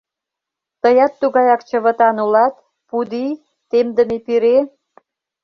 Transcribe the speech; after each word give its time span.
Тыят 0.81 1.13
тугаяк 1.21 1.61
чывытан 1.69 2.15
улат, 2.25 2.55
пудий, 2.89 3.33
темдыме 3.69 4.17
пире! 4.25 4.57